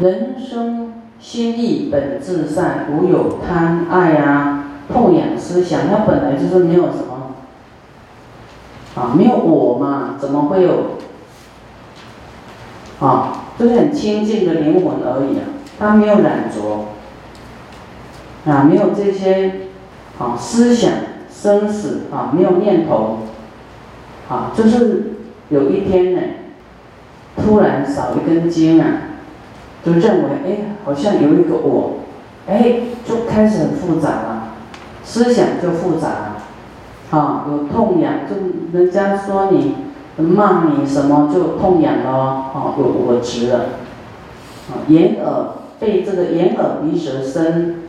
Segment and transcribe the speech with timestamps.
[0.00, 7.34] 人生心意本自善，无有贪爱啊、痛痒思想，它本来就是没有什么
[8.94, 10.96] 啊，没有我嘛，怎么会有
[13.00, 13.44] 啊？
[13.58, 15.44] 就是很清净的灵魂而已啊，
[15.78, 16.86] 它没有染着
[18.50, 19.52] 啊，没有这些
[20.18, 20.92] 啊思想
[21.30, 23.18] 生死啊，没有念头
[24.30, 25.12] 啊，就是
[25.50, 26.20] 有一天呢，
[27.36, 28.86] 突然少一根筋啊。
[29.82, 32.00] 就认为，哎，好像有一个我，
[32.46, 34.48] 哎，就开始很复杂了，
[35.02, 39.76] 思想就复杂了，啊，有痛痒，就人家说你
[40.22, 43.58] 骂你什么就痛痒了，啊，有我执了，
[44.70, 47.84] 啊，眼耳被这个眼耳鼻舌身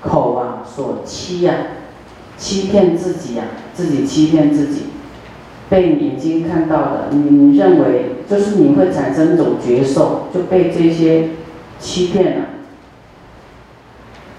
[0.00, 1.54] 口啊所欺呀，
[2.38, 4.84] 欺骗自己呀，自己欺骗自己，
[5.68, 8.14] 被眼睛看到的，你认为。
[8.28, 11.30] 就是你会产生一种觉受，就被这些
[11.78, 12.44] 欺骗了。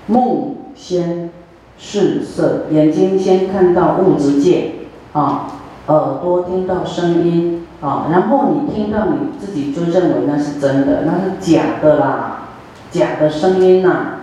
[0.08, 1.32] 梦先
[1.78, 4.72] 视色，眼睛先看到物质界
[5.14, 5.48] 啊，
[5.88, 12.50] 耳朵听到声音啊，然后你听到你自己就认为那是真的，那是假的啦，
[12.92, 14.20] 假的声音呐。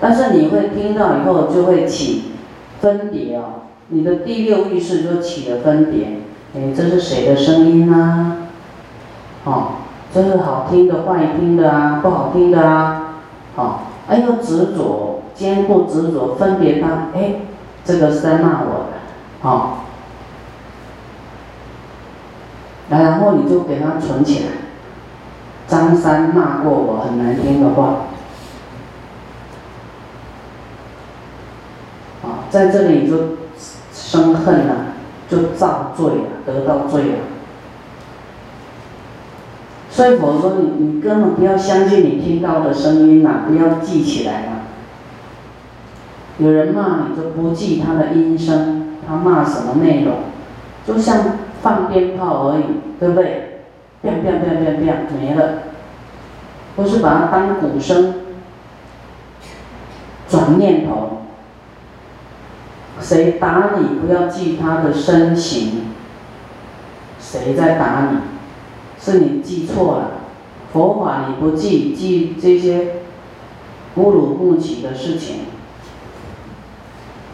[0.00, 2.24] 但是你会听到以后就会起
[2.80, 6.20] 分别哦，你的第六意识就起了分别，
[6.54, 8.37] 哎，这是谁的声音呢？
[9.48, 9.68] 哦，
[10.12, 13.14] 这是好听的、坏听的啊，不好听的啊，
[13.56, 17.36] 哦，哎呦执着，坚固执着，分别它，哎，
[17.82, 19.70] 这个是在骂我的，哦，
[22.90, 24.50] 然后你就给它存起来。
[25.66, 28.04] 张三骂过我很难听的话，
[32.22, 33.36] 啊，在这里就
[33.94, 34.74] 生恨了，
[35.26, 37.18] 就造罪了，得到罪了。
[39.98, 44.52] 所以佛说你你根本不要相信你听到的声音呐，不要记起来了。
[46.38, 50.18] 有人骂你就不记他的音声，他骂什么内容，
[50.86, 52.64] 就像放鞭炮而已，
[53.00, 53.62] 对不对？
[54.00, 55.62] 变变变变变没了，
[56.76, 58.14] 不是把它当鼓声，
[60.28, 61.22] 转念头。
[63.00, 65.86] 谁打你不要记他的身形，
[67.18, 68.37] 谁在打你？
[69.00, 70.10] 是你记错了，
[70.72, 72.96] 佛法你不记，记这些
[73.96, 75.36] 乌鲁木齐的事情，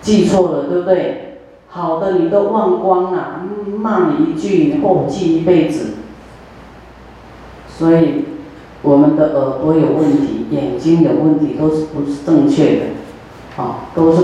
[0.01, 1.39] 记错了，对不对？
[1.69, 3.43] 好的你都忘光了，
[3.79, 5.95] 骂你一句，你后记一辈子。
[7.69, 8.25] 所以
[8.83, 14.23] 我们的耳朵有问题，眼睛有问题，都是不是正确的，啊，都是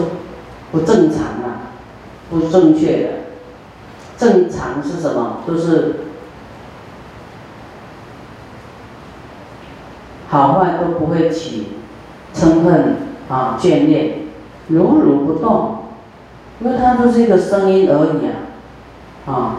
[0.70, 1.58] 不正常的，
[2.30, 3.08] 不正确的。
[4.16, 5.38] 正常是什么？
[5.46, 5.96] 都是。
[10.30, 11.72] 好坏都不会起
[12.32, 12.94] 嗔恨
[13.28, 14.12] 啊眷恋，
[14.68, 15.78] 如如不动，
[16.60, 18.26] 因为它就是一个声音而已
[19.26, 19.56] 啊，啊，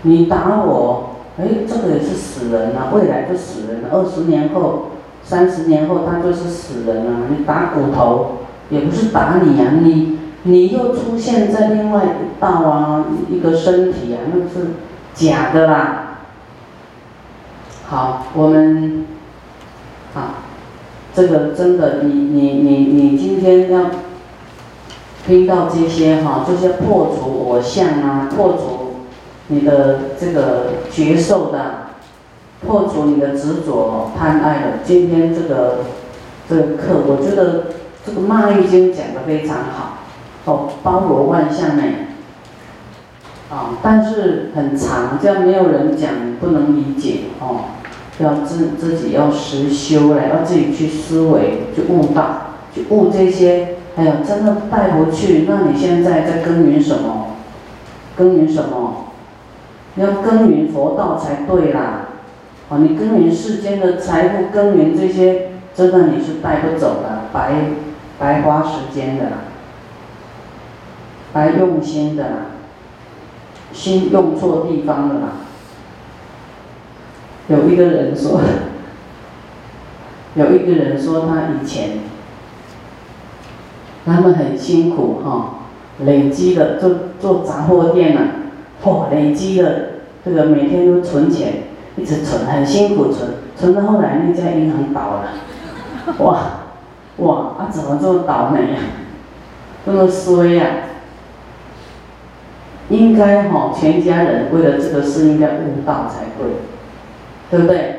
[0.00, 4.86] 你打我，哎，这个也是死人啊，未来就死人了，二十年后、
[5.22, 7.26] 三十年后他就是死人了。
[7.28, 8.38] 你打骨头
[8.70, 14.68] 也不是打你呀，你你又出现在另外一道啊，一个身体啊，那是
[15.12, 16.16] 假的啦。
[17.86, 19.04] 好，我们。
[20.14, 20.42] 啊，
[21.14, 23.86] 这个真的，你你你你今天要
[25.26, 29.06] 听到这些哈，这些破除我相啊，破除
[29.48, 31.90] 你的这个觉受的，
[32.66, 34.66] 破除你的执着贪爱的。
[34.84, 35.78] 今天这个
[36.48, 37.66] 这个课，我觉得
[38.04, 39.98] 这个《骂易经》讲的非常好，
[40.46, 41.82] 哦，包罗万象呢，
[43.50, 46.10] 啊，但是很长，这样没有人讲，
[46.40, 47.60] 不能理解哦。
[48.20, 53.76] 要自自己要实修了，要自己去思维，去悟道，去悟这些。
[53.96, 55.46] 哎呀，真的带回去。
[55.48, 57.36] 那你现在在耕耘什么？
[58.16, 59.06] 耕耘什么？
[59.96, 62.06] 要耕耘佛道才对啦。
[62.68, 67.52] 哦，你耕耘世间的财富，耕耘这些，真的你是带不走的，白
[68.18, 69.24] 白花时间的，
[71.32, 72.24] 白用心的，
[73.72, 75.28] 心用错地方了啦。
[77.50, 78.40] 有一个人说，
[80.36, 81.98] 有一个人说他以前，
[84.06, 85.54] 他们很辛苦哈，
[86.04, 88.20] 累积的做做杂货店呐，
[88.84, 89.88] 嚯，累积的
[90.24, 91.64] 这个每天都存钱，
[91.96, 95.32] 一直存，很辛苦存，存到后来那家银行倒了，
[96.24, 96.38] 哇，
[97.16, 98.78] 哇，啊怎么这么倒霉呀，
[99.84, 100.66] 这么衰呀？
[102.90, 106.69] 应该哈，全家人为了这个事应该悟道才对。
[107.50, 107.96] 对不对？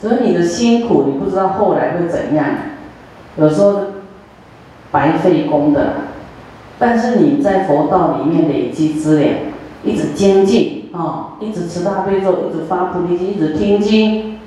[0.00, 2.46] 所以你的辛苦，你不知道后来会怎样，
[3.36, 3.80] 有时候
[4.90, 5.94] 白费功的。
[6.78, 9.34] 但是你在佛道里面累积资粮，
[9.82, 14.38] 一直精进啊，一直持大悲咒，一直发菩提心，一直听经，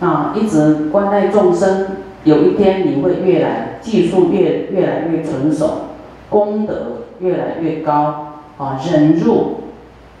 [0.00, 1.88] 啊，一直关爱众生，
[2.24, 5.88] 有一天你会越来技术越越来越成熟，
[6.28, 8.28] 功德越来越高。
[8.58, 9.62] 啊，忍辱，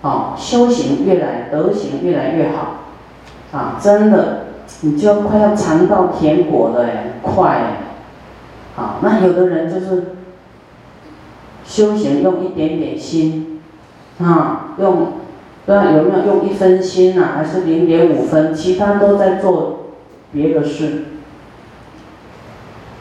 [0.00, 2.81] 啊，修行越来德行越来越好，
[3.52, 4.46] 啊，真的，
[4.80, 7.76] 你就要快要尝到甜果了哎，快，
[8.76, 10.14] 啊，那有的人就是
[11.64, 13.60] 修行用一点点心，
[14.18, 14.96] 啊，用，
[15.66, 19.80] 不知道有没有用一分心呐，还是零点五分，其他都在做
[20.32, 21.04] 别的事，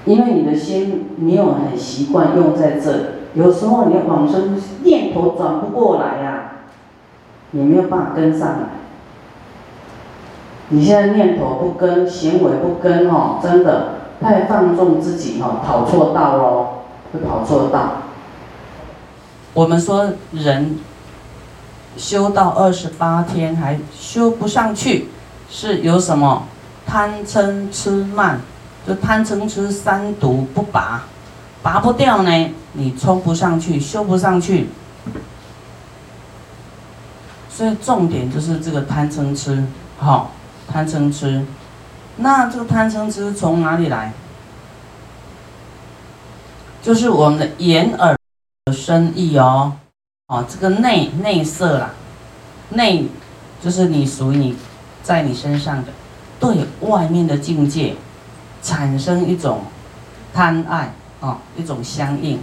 [0.03, 3.03] 因为你的心没有很习惯用在这里。
[3.35, 6.51] 有时候你往生念头转不过来呀，
[7.51, 8.80] 你没有办法跟上来。
[10.73, 16.67] 你现在念头不跟，行为不跟哦，真的太放纵自己哦，跑错道喽，
[17.11, 18.03] 会跑错道。
[19.53, 20.79] 我们说人
[21.97, 25.09] 修到二十八天还修不上去，
[25.49, 26.43] 是有什么
[26.85, 28.39] 贪嗔痴慢，
[28.87, 31.03] 就贪嗔痴三毒不拔。
[31.61, 34.69] 拔不掉呢，你冲不上去，修不上去。
[37.49, 39.63] 所以重点就是这个贪嗔痴，
[39.99, 40.31] 好，
[40.67, 41.45] 贪嗔痴。
[42.17, 44.13] 那这个贪嗔痴从哪里来？
[46.81, 48.17] 就是我们的眼耳
[48.73, 49.73] 身意哦，
[50.27, 51.91] 哦，这个内内色啦，
[52.69, 53.07] 内
[53.63, 54.57] 就是你属于你，
[55.03, 55.91] 在你身上的，
[56.39, 57.95] 对外面的境界
[58.61, 59.61] 产生一种
[60.33, 60.93] 贪爱。
[61.23, 62.39] 哦，一种相应，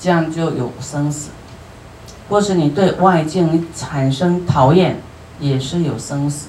[0.00, 1.30] 这样就有生死；
[2.28, 5.00] 或是你对外境产生讨厌，
[5.38, 6.48] 也是有生死。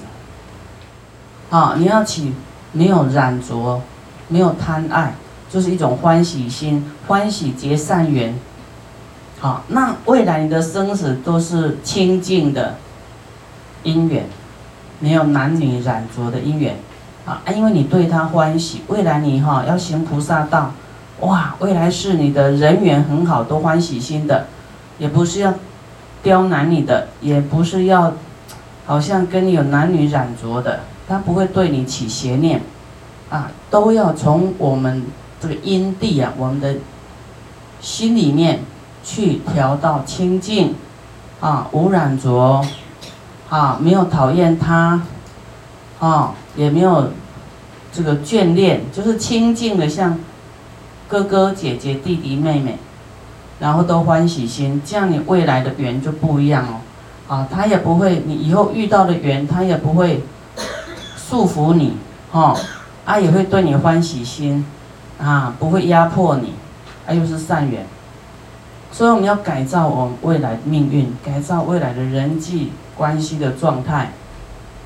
[1.50, 2.32] 啊，你要起
[2.72, 3.80] 没有染着，
[4.28, 5.14] 没有贪爱，
[5.48, 8.34] 就是一种欢喜心，欢喜结善缘。
[9.38, 12.76] 好，那未来你的生死都是清净的
[13.82, 14.26] 因缘，
[14.98, 16.76] 没有男女染着的因缘。
[17.26, 20.72] 啊，因为你对他欢喜，未来你哈要行菩萨道。
[21.20, 24.46] 哇，未来是你的人缘很好，都欢喜心的，
[24.98, 25.54] 也不是要
[26.22, 28.12] 刁难你的，也不是要
[28.84, 32.60] 好像跟你有男女染着的，他不会对你起邪念，
[33.30, 35.04] 啊，都要从我们
[35.40, 36.76] 这个因地啊，我们的
[37.80, 38.60] 心里面
[39.04, 40.74] 去调到清净，
[41.40, 42.64] 啊，无染着，
[43.48, 45.02] 啊，没有讨厌他，
[46.00, 47.10] 啊，也没有
[47.92, 50.18] 这个眷恋，就是清净的像。
[51.06, 52.78] 哥哥姐姐弟弟妹妹，
[53.60, 56.80] 然后都欢喜心，这样你未来的缘就不一样哦。
[57.28, 60.24] 啊，他也不会，你以后遇到的缘，他也不会
[61.34, 61.96] 祝福你，
[62.30, 62.56] 哈，
[63.04, 64.64] 啊也会对你欢喜心，
[65.18, 66.52] 啊不会压迫你，
[67.08, 67.84] 啊又是善缘。
[68.92, 74.12] 所以我们要改造我们未来命运，改造未来的人际关系的状态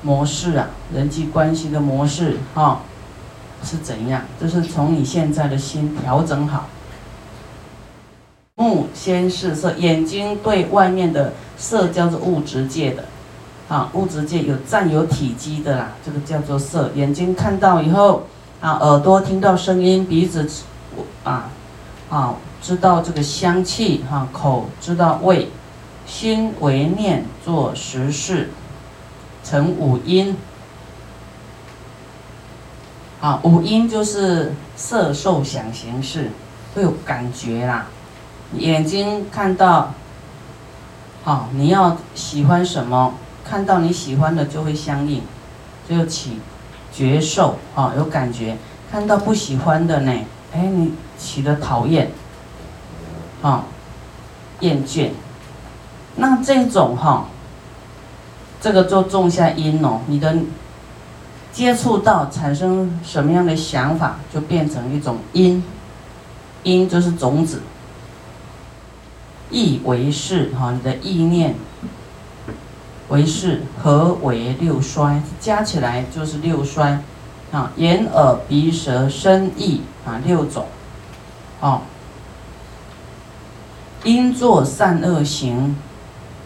[0.01, 2.79] 模式啊，人际关系的模式，哈。
[3.61, 4.23] 是怎样？
[4.41, 6.65] 就是从你现在的心调整好。
[8.55, 13.05] 目先是色，眼睛对外面的色叫做物质界的，
[13.69, 16.91] 啊，物质界有占有体积的啦，这个叫做色。
[16.95, 18.23] 眼睛看到以后，
[18.59, 20.49] 啊，耳朵听到声音，鼻子，
[21.23, 21.51] 啊，
[22.09, 25.49] 啊，知道这个香气，哈，口知道味，
[26.07, 28.49] 心为念做实事，
[29.43, 30.35] 成五音。
[33.21, 36.31] 啊，五音就是色、受、想、行、识，
[36.73, 37.85] 会有感觉啦。
[38.53, 39.93] 眼睛看到，
[41.23, 43.13] 好，你要喜欢什么，
[43.49, 45.23] 看到你喜欢的就会相应，
[45.89, 46.39] 就起
[46.93, 48.57] 觉受啊，有感觉。
[48.91, 50.11] 看到不喜欢的呢，
[50.53, 52.11] 哎，你起的讨厌，
[53.41, 53.63] 啊，
[54.59, 55.09] 厌倦。
[56.17, 57.27] 那这种哈，
[58.61, 60.35] 这个就种下因哦，你的。
[61.51, 65.61] 接触到产生什么样的想法，就变成一种因，
[66.61, 67.63] 因就是种子。
[69.49, 71.55] 意为是哈，你的意念
[73.09, 77.03] 为是，何为六衰，加起来就是六衰
[77.51, 77.71] 啊。
[77.75, 80.65] 眼耳鼻舌身意啊，六种
[81.59, 81.81] 哦。
[84.03, 85.75] 因作善恶行，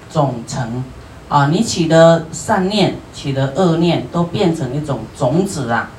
[0.09, 0.83] 总成。
[1.29, 5.89] 啊，你起的善念，起的恶念，都变成一种种子啊。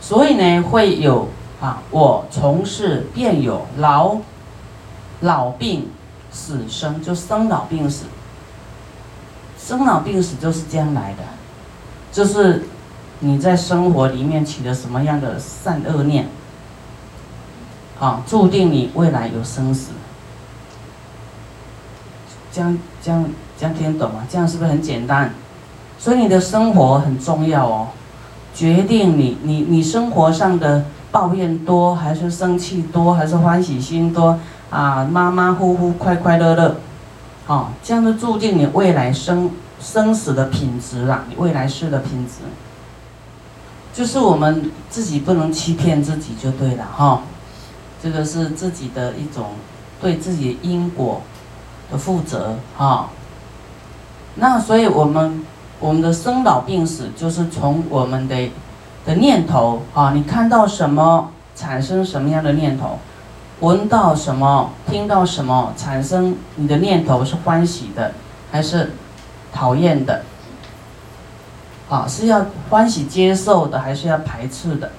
[0.00, 1.28] 所以呢，会有
[1.60, 4.18] 啊，我从事便有老、
[5.20, 5.88] 老病、
[6.34, 8.04] 死生，就生老病死。
[9.58, 11.22] 生老病死就是这样来的。
[12.12, 12.64] 就是
[13.20, 16.28] 你在生活里面起了什么样的善恶念，
[17.98, 19.92] 啊，注定你未来有生死。
[22.52, 23.24] 这样这样
[23.58, 24.26] 这样听懂吗？
[24.28, 25.32] 这样是不是很简单？
[25.98, 27.88] 所以你的生活很重要哦，
[28.54, 34.38] 决定你你你生活上的抱怨多还是生气多还是欢喜心多
[34.74, 36.76] 啊，马马虎虎快快乐乐，
[37.46, 42.42] 哦，这样就注定你未来生生死的品质啦，你未来世的品质，
[43.92, 47.22] 就是我们自己不能欺骗自己就对了哈，
[48.02, 49.50] 这个是自己的一种
[50.00, 51.22] 对自己因果
[51.92, 53.10] 的负责哈，
[54.34, 55.44] 那所以我们。
[55.80, 58.48] 我们的生老病死就是从我们的
[59.04, 62.98] 的念头啊，你看到什么产生什么样的念头，
[63.64, 68.12] 闻到什么听到什么产生你的念头是欢喜的
[68.52, 68.92] 还是
[69.54, 70.22] 讨厌的？
[71.88, 74.90] 啊，是要欢喜接受的还是要排斥的？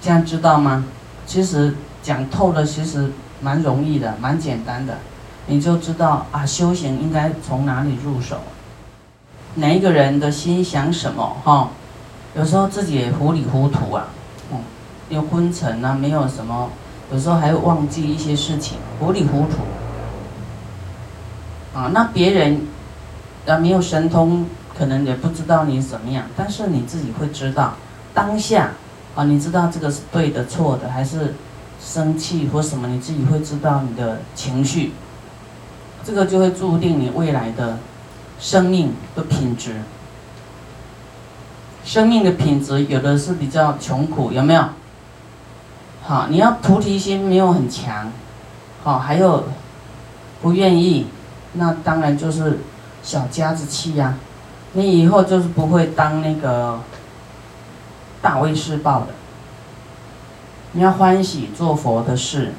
[0.00, 0.86] 这样知道吗？
[1.26, 3.12] 其实讲透了，其实
[3.42, 4.96] 蛮容易的，蛮简单的，
[5.46, 8.38] 你就知道啊，修行应该从哪里入手。
[9.56, 11.36] 哪一个人的心想什么？
[11.44, 11.68] 哈，
[12.34, 14.06] 有时候自己也糊里糊涂啊，
[15.12, 16.70] 有昏沉啊，没有什么，
[17.12, 19.58] 有时候还会忘记一些事情，糊里糊涂。
[21.78, 22.62] 啊，那别人
[23.46, 27.74] 啊没有神通，可能也不知道你怎么样，但是你自己会知道
[28.14, 28.70] 当下
[29.14, 31.34] 啊，你知道这个是对的、错的，还是
[31.80, 34.92] 生气或什么，你自己会知道你的情绪，
[36.02, 37.78] 这个就会注定你未来的。
[38.40, 39.82] 生命的品质，
[41.84, 44.64] 生命的品质有的是比较穷苦，有没有？
[46.04, 48.10] 好，你要菩提心没有很强，
[48.82, 49.44] 好，还有
[50.42, 51.06] 不愿意，
[51.52, 52.58] 那当然就是
[53.02, 54.16] 小家子气呀。
[54.72, 56.80] 你以后就是不会当那个
[58.20, 59.08] 大威士报的。
[60.72, 62.52] 你要欢喜做佛的事，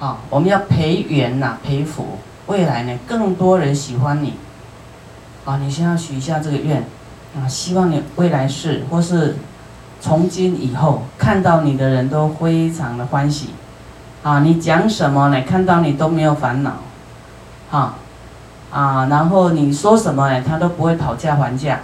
[0.00, 4.34] 啊，我们要培缘呐，培福，未来呢更多人喜欢你。
[5.44, 6.84] 啊，你先要许一下这个愿，
[7.36, 9.36] 啊，希望你未来世或是
[10.02, 13.50] 从今以后看到你的人都非常的欢喜，
[14.24, 15.40] 啊，你讲什么呢？
[15.42, 16.72] 看到你都没有烦恼，
[17.70, 17.94] 哈，
[18.72, 20.42] 啊，然后你说什么呢？
[20.42, 21.82] 他都不会讨价还价，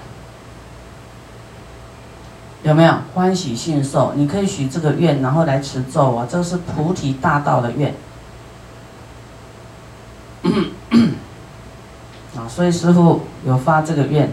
[2.65, 4.13] 有没有欢喜信受？
[4.17, 7.95] 你可以许这个愿，然后来持咒啊，这是菩提大道的愿。
[12.37, 14.33] 啊所以师傅有发这个愿，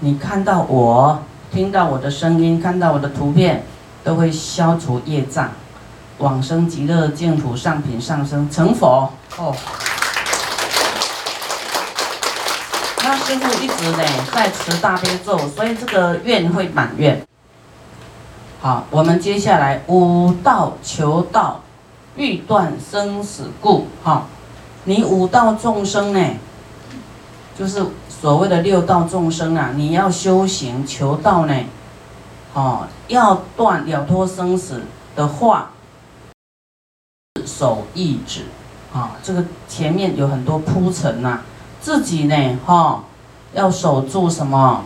[0.00, 3.62] 你看到我，听到我的声音，看到我的图片，
[4.02, 5.50] 都会消除业障，
[6.16, 9.54] 往生极乐净土上品上升成佛哦。
[13.04, 17.22] 那师傅一直呢在持大悲咒，所以这个愿会满愿。
[18.62, 21.60] 好，我们接下来五道求道，
[22.16, 23.88] 欲断生死故。
[24.02, 24.26] 哈，
[24.84, 26.30] 你五道众生呢？
[27.58, 27.84] 就是
[28.22, 31.54] 所谓的六道众生啊，你要修行求道呢，
[32.54, 34.82] 哦，要断了脱生死
[35.16, 35.72] 的话，
[37.44, 38.42] 守意志
[38.94, 41.40] 啊，这个前面有很多铺陈呐，
[41.80, 43.02] 自己呢，哈，
[43.54, 44.82] 要守住什么？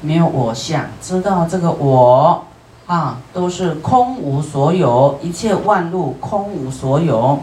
[0.00, 2.44] 没有我相，知道这个我
[2.88, 7.38] 啊，都是空无所有，一切万物空无所有，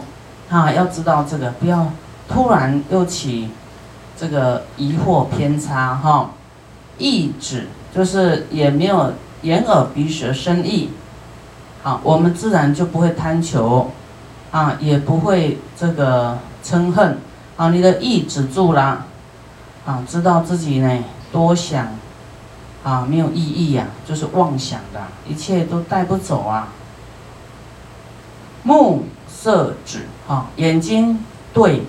[0.50, 1.86] 啊，要知道这个，不要
[2.28, 3.48] 突然又起。
[4.22, 6.30] 这个疑惑偏差哈，
[6.96, 9.12] 意志就是也没有
[9.42, 10.90] 眼耳鼻舌身意，
[11.82, 13.90] 啊，我们自然就不会贪求，
[14.52, 17.18] 啊，也不会这个嗔恨，
[17.56, 19.06] 啊，你的意止住了，
[19.84, 20.98] 啊，知道自己呢
[21.32, 21.88] 多想，
[22.84, 26.68] 啊，没有意义呀，就是妄想的，一切都带不走啊。
[28.62, 31.18] 目色止，啊，眼睛
[31.52, 31.82] 对。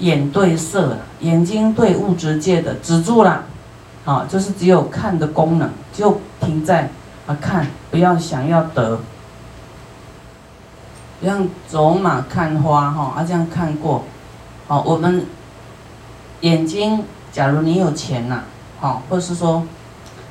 [0.00, 3.44] 眼对色，眼睛对物质界的止住了，
[4.04, 6.90] 啊，就是只有看的功能，就停在
[7.26, 9.00] 啊看，不要想要得，
[11.24, 14.04] 像走马看花哈，啊这样看过，
[14.68, 15.24] 好，我们
[16.42, 18.42] 眼睛，假如你有钱呐，
[18.78, 19.62] 好，或是说，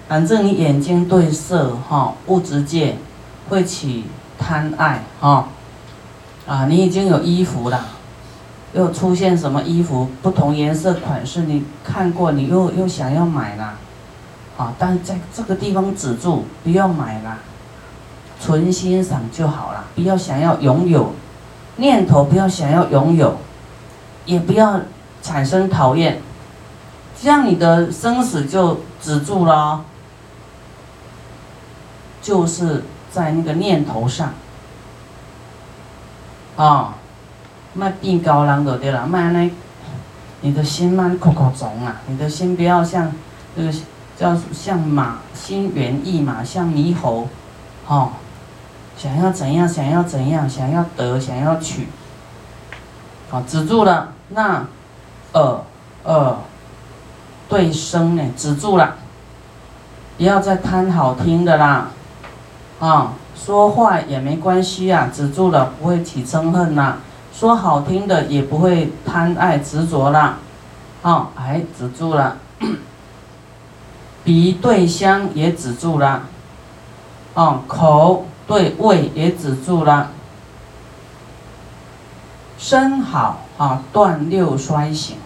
[0.08, 2.98] 反正你眼睛对色哈，物质界
[3.50, 4.06] 会起
[4.38, 5.48] 贪爱哈，
[6.46, 7.84] 啊，你已经有衣服了。
[8.74, 11.42] 又出现什么衣服不同颜色款式？
[11.42, 13.76] 你看过，你又又想要买了，
[14.58, 14.74] 啊！
[14.80, 17.38] 但在这个地方止住，不要买了，
[18.42, 21.14] 纯欣赏就好了，不要想要拥有，
[21.78, 23.38] 念头不要想要拥有，
[24.26, 24.82] 也不要
[25.22, 26.22] 产生讨厌，
[27.22, 29.86] 这样你的生死就止住了，
[32.22, 34.34] 就是在那个念头上，
[36.56, 36.96] 啊，
[37.74, 39.52] 卖变高人就对了，卖那，
[40.42, 43.12] 你的心慢口口重啊，你的心不要像
[43.56, 43.74] 那个
[44.18, 47.28] 叫像马心猿意马，像猕猴，
[47.88, 48.12] 哦，
[48.98, 51.88] 想要怎样，想要怎样，想要得，想要取，
[53.30, 54.66] 好，止住了，那，
[55.32, 55.64] 呃，
[56.04, 56.38] 呃。
[57.50, 58.96] 对声呢，止住了，
[60.18, 61.90] 不要再贪好听的啦，
[62.80, 66.98] 啊，说话也没关系啊，止住了不会起憎恨啦，
[67.34, 70.38] 说好听的也不会贪爱执着啦，
[71.02, 72.38] 啊，哎，止住了，
[74.24, 76.24] 鼻对香也止住了，
[77.34, 80.12] 啊，口对味也止住了，
[82.58, 85.18] 身好啊，断六衰行。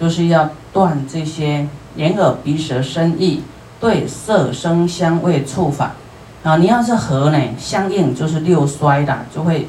[0.00, 3.44] 就是要断这些眼耳鼻舌身意
[3.78, 5.92] 对色声香味触法
[6.42, 6.56] 啊！
[6.56, 9.68] 你要是和呢相应，就是六衰的，就会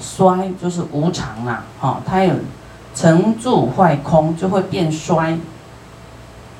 [0.00, 2.00] 衰，就是无常啦，哈！
[2.06, 2.34] 它有
[2.94, 5.38] 成住坏空，就会变衰，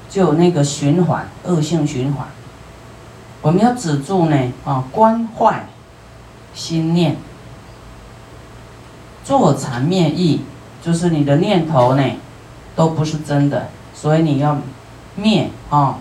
[0.08, 2.26] 就有那个循环，恶性循环。
[3.42, 5.66] 我们要止住呢，啊，观坏
[6.54, 7.16] 心念，
[9.24, 10.42] 坐禅灭意，
[10.82, 12.02] 就是你的念头呢。
[12.76, 14.58] 都不是真的，所以你要
[15.14, 15.96] 灭啊，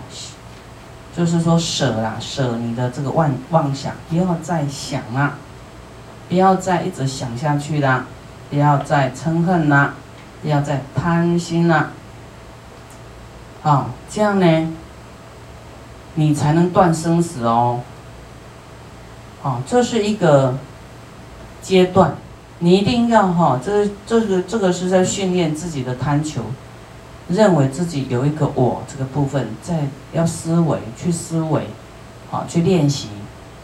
[1.16, 5.38] 就是说舍啦，舍你的这个妄妄想，不要再想了，
[6.28, 8.06] 不要再一直想下去啦，
[8.50, 9.94] 不要再嗔恨啦，
[10.42, 11.90] 不要再贪心啦，
[13.62, 14.68] 啊，这样呢，
[16.14, 17.80] 你才能断生死哦，
[19.42, 20.56] 啊，这是一个
[21.62, 22.16] 阶段，
[22.58, 26.42] 你一定要哈，这这个这个是在训练自己的贪求。
[27.28, 31.66] 认为自己有一个我这个部分，在要思维去思维，
[32.30, 33.08] 好去练习，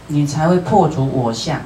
[0.09, 1.61] 你才会破除我相。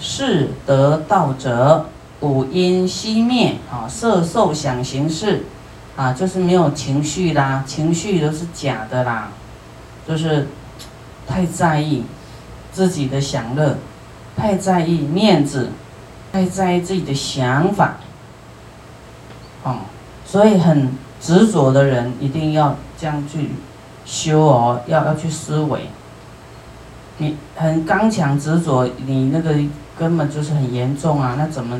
[0.00, 1.86] 是得道者，
[2.20, 5.44] 五阴熄灭，啊，色受想行识，
[5.96, 9.28] 啊，就是没有情绪啦，情绪都是假的啦，
[10.08, 10.48] 就是
[11.28, 12.04] 太在意
[12.72, 13.76] 自己的享乐，
[14.34, 15.68] 太在意面子，
[16.32, 17.96] 太在意自己的想法，
[19.62, 19.80] 哦。
[20.24, 23.50] 所以很执着的人一定要这样去
[24.06, 25.88] 修哦，要要去思维。
[27.18, 29.56] 你很刚强执着，你那个
[30.00, 31.34] 根本就是很严重啊！
[31.36, 31.78] 那怎么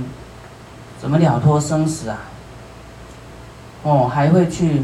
[1.01, 2.19] 怎么了脱生死啊？
[3.83, 4.83] 哦，还会去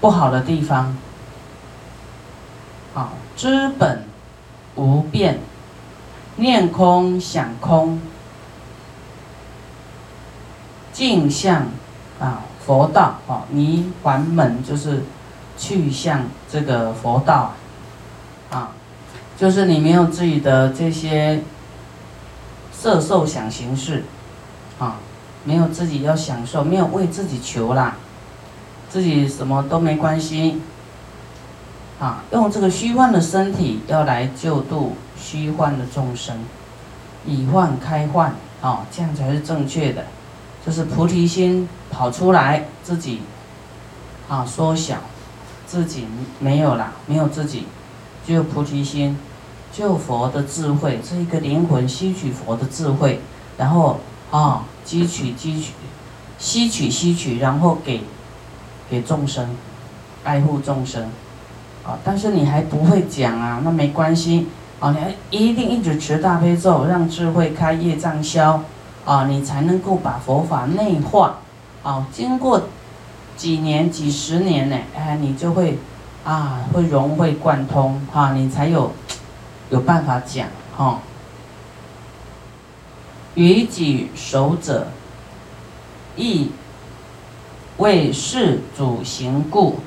[0.00, 0.96] 不好的地方。
[2.92, 4.02] 好，知本
[4.74, 5.38] 无变，
[6.34, 8.00] 念空想空，
[10.92, 11.68] 镜像。
[12.18, 15.04] 啊，佛道啊，你还门就是
[15.56, 17.54] 去向这个佛道
[18.50, 18.72] 啊，
[19.38, 21.42] 就是你没有自己的这些
[22.80, 24.04] 色受想行识。
[24.78, 24.96] 啊，
[25.44, 27.96] 没有自己要享受，没有为自己求啦，
[28.88, 30.62] 自己什么都没关系。
[31.98, 36.38] 啊，用这个虚幻的身体要来救度虚幻的众生，
[37.26, 40.06] 以幻开幻啊，这样才是正确的。
[40.64, 43.20] 就是菩提心跑出来，自己
[44.30, 44.96] 啊缩小，
[45.66, 46.06] 自己
[46.38, 47.66] 没有啦，没有自己，
[48.26, 49.18] 只有菩提心，
[49.72, 53.20] 就佛的智慧，这一个灵魂吸取佛的智慧，
[53.56, 55.72] 然后啊汲取汲取，
[56.38, 58.02] 吸取吸取，然后给
[58.88, 59.48] 给众生，
[60.24, 61.04] 爱护众生，
[61.84, 64.48] 啊，但是你还不会讲啊，那没关系，
[64.80, 68.62] 啊，你还一定一直持大悲咒，让智慧开，业障消。
[69.02, 71.38] 啊，你才能够把佛法内化，
[71.82, 72.64] 啊，经过
[73.34, 75.78] 几年、几十年呢，哎，你就会
[76.22, 78.92] 啊，会融会贯通，哈，你才有
[79.70, 81.00] 有办法讲，哈。
[83.34, 84.88] 于己守者，
[86.16, 86.50] 亦
[87.78, 89.78] 为事主行故，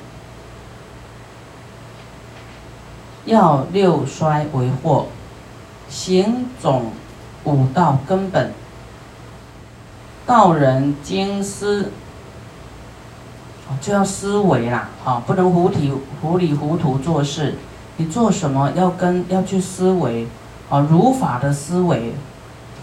[3.26, 5.08] 要六衰为祸，
[5.88, 6.90] 行总
[7.44, 8.52] 五道根本。
[10.26, 11.92] 道人经思，
[13.82, 15.92] 就要思维啦，啊，不能糊里
[16.22, 17.56] 糊里糊涂做事。
[17.96, 20.26] 你做什么要跟要去思维，
[20.68, 22.12] 啊，如法的思维。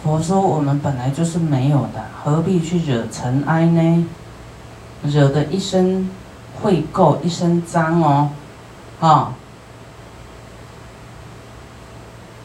[0.04, 4.08] 佛说我们本来就是没有的，何必去惹尘埃呢？
[5.04, 6.10] 惹得一身
[6.64, 8.30] 秽垢，一身脏哦，
[9.00, 9.34] 啊，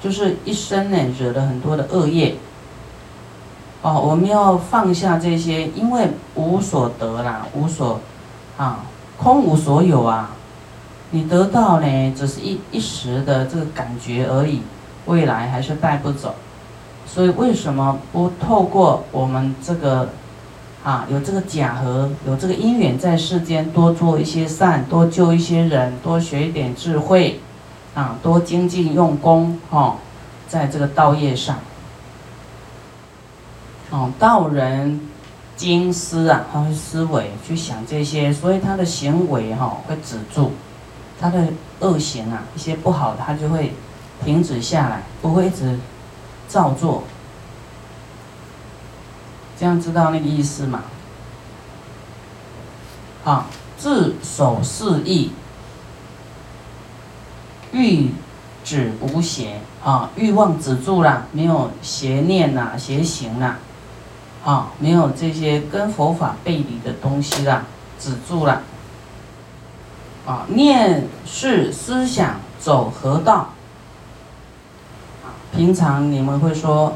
[0.02, 2.36] 就是一生呢惹了很多的恶业。
[3.82, 8.00] 哦，我们要放下这些，因为无所得啦，无所
[8.56, 8.80] 啊，
[9.16, 10.30] 空无所有啊。
[11.10, 14.60] 你得到呢，只是一一时的这个感觉而已，
[15.06, 16.34] 未来还是带不走。
[17.06, 20.08] 所以为什么不透过我们这个
[20.84, 27.40] 啊，有这个假合，有这个因缘在世间，多做一些善，多救一些人，多学一点智慧，
[27.94, 29.96] 啊，多精进用功，哈，
[30.48, 31.58] 在这个道业上，
[33.90, 35.00] 哦，道人
[35.56, 40.52] 精思啊，他会思维去想这些，所以他的行为哈会止住。
[41.20, 41.48] 他的
[41.80, 43.72] 恶行啊，一些不好的，他就会
[44.24, 45.78] 停止下来，不会一直
[46.48, 47.04] 照做。
[49.58, 50.82] 这样知道那个意思吗？
[53.24, 53.46] 啊，
[53.78, 55.32] 自守四意，
[57.72, 58.10] 欲
[58.62, 63.56] 止无邪啊，欲望止住了，没有邪念呐，邪行呐，
[64.44, 67.64] 啊，没有这些跟佛法背离的东西了，
[67.98, 68.62] 止住了。
[70.26, 73.50] 啊，念是思想走河道？
[75.24, 76.94] 啊，平常你们会说，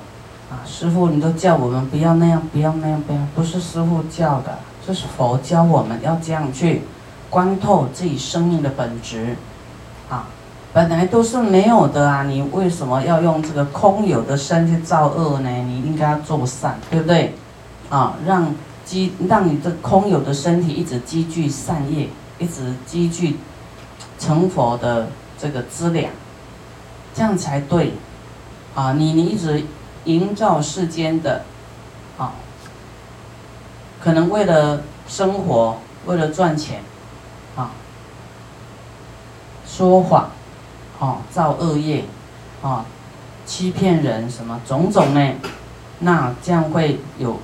[0.51, 6.83] 啊，师傅，你都叫我们不要那样，不要那样，不要，不是师傅叫的，这是佛教我们要这样去
[7.31, 9.37] 观透自己生命的本质。
[10.09, 10.27] 啊，
[10.73, 15.49] 本来都是没有的啊，你为什么要用这个空有的身去造恶呢？
[15.49, 17.37] 你应该要做善，对不对？
[17.88, 18.53] 啊，让
[18.85, 22.09] 积，让你这空有的身体一直积聚善业。
[22.40, 23.37] 一直积聚
[24.18, 26.11] 成佛的这个资粮，
[27.14, 27.92] 这样才对
[28.74, 28.94] 啊！
[28.94, 29.62] 你你一直
[30.05, 31.44] 营造世间的
[32.18, 32.33] 啊，
[34.03, 36.83] 可能为了生活，为了赚钱
[37.57, 37.72] 啊，
[39.66, 40.31] 说谎
[40.98, 42.05] 啊，造恶业
[42.62, 42.87] 啊，
[43.44, 45.35] 欺骗人什么种种呢？
[45.98, 47.38] 那这样会有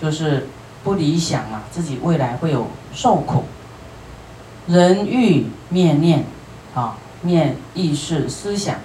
[0.00, 0.48] 就是
[0.84, 3.42] 不理想啊，自己未来会有受苦。
[4.66, 6.24] 人欲灭念，
[6.74, 8.76] 啊，灭意识思想，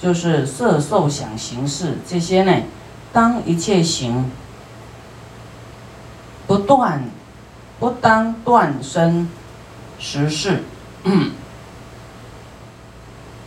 [0.00, 2.52] 就是色受想行识这些呢。
[3.12, 4.30] 当一切行
[6.46, 7.04] 不断，
[7.78, 9.28] 不当断生
[9.98, 10.64] 十事。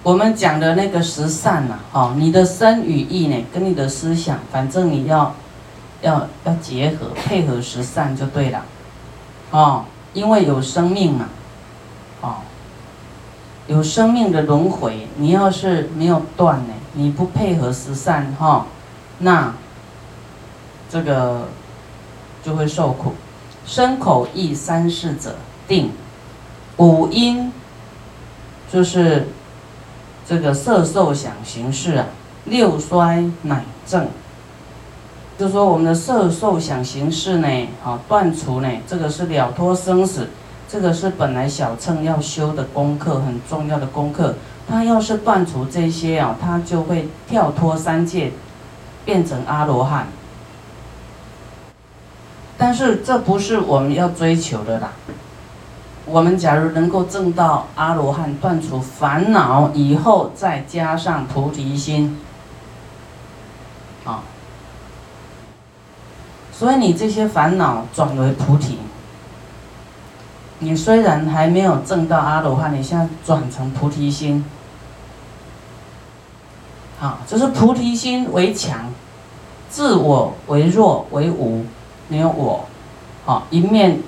[0.02, 5.36] 我们讲的那个十善呐，哦，你的身与意呢，跟你的思想，反正你要
[6.02, 8.64] 要要结合配合十善就对了，
[9.52, 9.84] 哦。
[10.14, 11.30] 因为有生命嘛，
[12.22, 12.36] 哦，
[13.68, 18.66] 有生命的轮回，你要是没有断呢，你不配合十善哈，
[19.20, 19.54] 那
[20.90, 21.50] 这个
[22.44, 23.14] 就会受苦。
[23.66, 25.36] 身口意三世者
[25.68, 25.92] 定，
[26.78, 27.54] 五阴
[28.72, 29.28] 就是
[30.28, 32.08] 这个色受想行识啊，
[32.46, 34.08] 六衰乃正。
[35.40, 37.48] 就说我们的色受想行识呢，
[37.82, 40.28] 啊，断除呢，这个是了脱生死，
[40.68, 44.36] 这个是本来小乘要修的功课，很重要的功课。
[44.68, 48.34] 他要是断除这些啊，他就会跳脱三界，
[49.06, 50.08] 变成阿罗汉。
[52.58, 54.92] 但是这不是我们要追求的啦。
[56.06, 62.18] 我们假如能够证到阿罗汉，断除烦恼以后，再加上菩提心，
[66.60, 68.78] 所以你这些烦恼转为菩提，
[70.60, 74.44] 你虽然还没有证到阿罗汉，你现在转成菩提心，
[77.00, 78.92] 好，就是菩提心为强，
[79.70, 81.66] 自我为弱为无，
[82.10, 82.66] 没有我，
[83.24, 84.02] 好，一面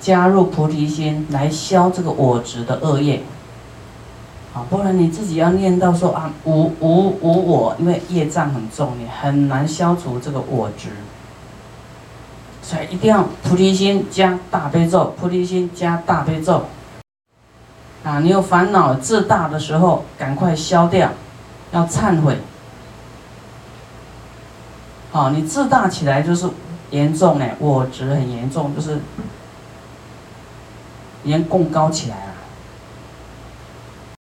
[0.00, 3.22] 加入菩提心来消这个我执的恶业，
[4.54, 10.88] 好，不然你自己要念到说啊无无无我，因为业障很重，你很难消除这个我执。
[12.66, 16.64] 所以一定要菩提心加大悲咒，菩提心加大悲咒。
[18.02, 21.08] 啊，你有烦恼自大的时候，赶快消掉，
[21.70, 22.38] 要忏悔。
[25.12, 26.50] 好，你自大起来就是
[26.90, 28.98] 严重哎，我执很严重，就是
[31.22, 32.25] 连供高起来